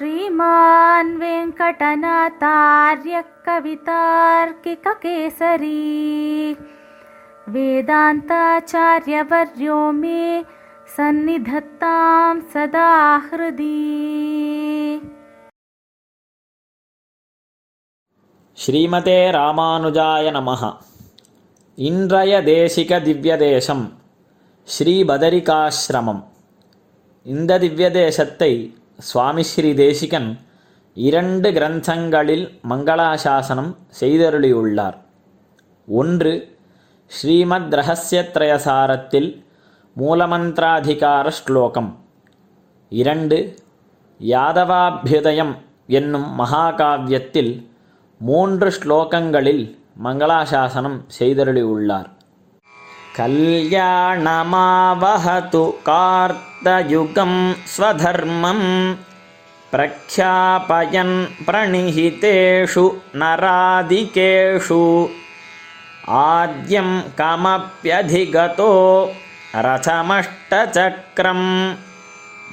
श्रीमान् 0.00 1.10
वेङ्कटनाथार्यः 1.18 3.28
कवितार्किककेसरी 3.46 3.82
वेदान्ताचार्यवर्यो 7.48 8.20
मे 9.92 10.20
सन्निधत्तां 10.96 12.34
सदा 12.52 12.90
हृदि 13.26 13.74
ஸ்ரீமதே 18.58 19.16
ராமானுஜாய 19.36 20.26
நமः 20.36 20.62
இன்றைய 21.78 22.32
தேசிக 22.46 22.98
திவ்ய 23.06 23.32
தேசம் 23.42 23.82
ஸ்ரீ 24.68 24.94
பதரிகாசிரமம் 25.10 26.22
இந்த 27.26 27.58
திவ்ய 27.64 27.88
தேசத்தை 27.98 28.50
சுவாமி 29.09 29.43
ஸ்ரீ 29.43 29.73
தேசிகன் 29.73 30.39
இரண்டு 30.93 31.51
கிரந்தங்களில் 31.51 32.45
மங்களாசாசனம் 32.69 33.71
செய்தருளியுள்ளார். 33.99 34.97
ஒன்று 35.87 36.33
ஸ்ரீமத் 37.05 37.73
ரகசியத்ரயசாரத்தில் 37.73 39.29
மூலமந்திராதிகார 39.97 41.27
ஸ்லோகம் 41.27 41.91
இரண்டு 42.89 43.55
யாதவாபியுதயம் 44.19 45.53
என்னும் 45.87 46.39
மகாகாவியத்தில் 46.39 47.53
மூன்று 48.17 48.69
ஸ்லோகங்களில் 48.79 49.77
மங்களாசாசனம் 50.03 50.99
செய்தருளியுள்ளார். 51.19 52.09
कल्याणमावहतु 53.17 54.33
कार्तयुगं 55.87 57.33
स्वधर्मम् 57.73 58.67
प्रख्यापयन् 59.71 61.15
प्रणिहितेषु 61.47 62.85
नरादिकेषु 63.21 64.81
आद्यं 66.25 66.89
कमप्यधिगतो 67.19 68.71
रथमष्टचक्रम् 69.65 71.47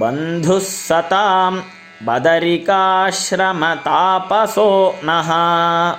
बन्धुस्सताम् 0.00 1.58
बदरिकाश्रमतापसो 2.04 4.70
नः। 5.04 5.30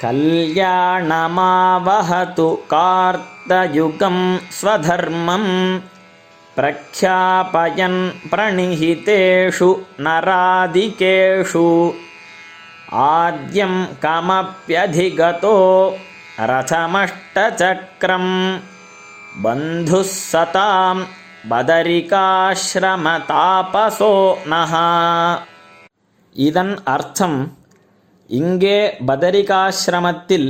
कल्याणमावहतु 0.00 2.48
कार्तयुगं 2.50 4.38
स्वधर्मम् 4.38 5.80
प्रख्यापयन् 6.56 8.30
प्रणिहितेषु 8.30 9.70
नरादिकेषु 10.00 11.92
आद्यं 12.92 13.86
कमप्यधिगतो 13.86 15.56
रथमष्टचक्रम्। 16.40 18.58
बन्धुः 19.42 20.02
सतां 20.02 20.96
बदरिकाश्रमतापसो 21.50 24.14
नः। 24.46 24.74
இதன் 26.44 26.74
அர்த்தம் 26.84 27.38
இங்கே 28.30 28.78
பதரிகாசிரமத்தில் 29.06 30.48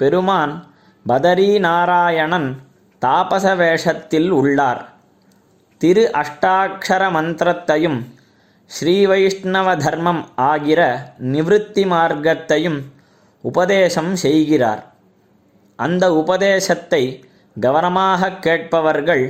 பெருமான் 0.00 0.54
பதரி 1.06 1.50
நாராயணன் 1.58 2.48
தாபச 3.02 3.46
வேஷத்தில் 3.56 4.30
உள்ளார். 4.30 4.80
திரு 5.80 6.04
அஷ்டாட்சர 6.20 7.02
மந்திரத்தையும் 7.16 7.98
ஸ்ரீ 8.70 8.96
வைஷ்ணவ 9.06 9.68
தர்மம் 9.76 10.22
ஆகிற 10.34 10.80
நிவிருத்தி 11.32 11.84
மார்க்கத்தையும் 11.92 12.78
உபதேசம் 13.44 14.12
செய்கிறார். 14.16 14.82
அந்த 15.78 16.04
உபதேசத்தை 16.14 17.02
கவனமாக 17.56 18.30
கேட்பவர்கள் 18.46 19.24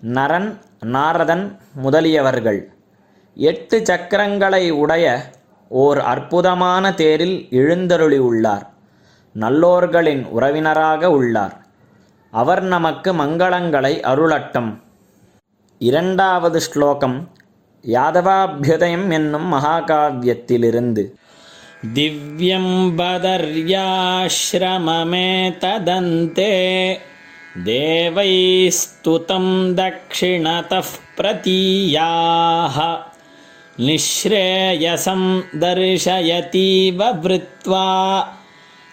நரன் 0.00 0.50
நாரதன் 0.94 1.46
முதலியவர்கள். 1.82 2.60
எட்டு 3.36 3.76
சக்கரங்களை 3.88 4.64
உடைய 4.82 5.06
ஓர் 5.71 5.99
அற்புதமான 6.03 6.91
தேரில் 6.93 7.37
எழுந்தருளி 7.51 8.19
உள்ளார் 8.19 8.65
நல்லோர்களின் 9.35 10.23
உறவினராக 10.31 11.11
உள்ளார் 11.11 11.55
அவர் 12.33 12.63
நமக்கு 12.65 13.09
மங்களங்களை 13.13 13.93
அருளட்டும் 14.11 14.71
இரண்டாவது 15.81 16.59
ஸ்லோகம் 16.61 17.17
யாதவாபியுதயம் 17.83 19.07
என்னும் 19.11 19.47
மகாகாவியத்திலிருந்து 19.53 21.05
திவ்யம் 21.95 22.75
பதர்யாஸ்ரமமே 22.99 23.97
ததந்தே 25.63 26.53
देवैस्तुतं 27.63 29.45
दक्षिणतः 29.75 30.87
प्रतीयाः 31.17 32.77
निःश्रेयसं 33.80 35.40
दर्शयतीव 35.40 37.04
वृत्वा 37.04 38.28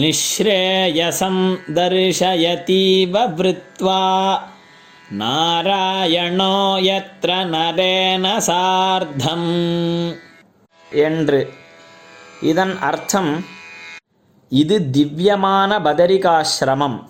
निःश्रेयसं 0.00 1.54
दर्शयतीव 1.54 3.18
वृत्वा 3.18 4.42
நாராயணோ 5.10 6.76
எத்திர 6.80 7.44
நரேன 7.44 8.36
சார்த்தம். 8.36 10.16
என்று. 10.90 11.52
இதன் 12.42 12.78
அர்த்தம் 12.78 13.44
இது 14.48 14.90
திவ்யமான 14.90 15.78
பதரிகாசிரமம். 15.78 17.04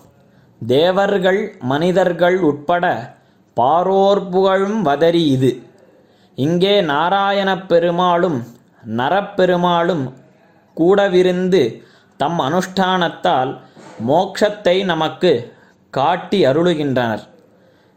தேவர்கள் 0.67 1.55
மனிதர்கள் 1.59 2.39
உட்பட 2.39 3.15
பாரோர் 3.55 4.29
புகழும் 4.29 4.85
பதரி 4.85 5.27
இது. 5.27 5.63
இங்கே 6.35 6.81
நாராயணப் 6.81 7.69
பெருமாளும் 7.69 8.43
நரப்பெருமாளும் 8.97 10.13
கூடவிருந்து 10.77 11.81
தம் 12.17 12.39
அனுஷ்டானத்தால் 12.39 13.59
மோக்ஷத்தை 14.07 14.83
நமக்கு 14.83 15.53
காட்டி 15.89 16.45
அருளுகின்றனர். 16.45 17.33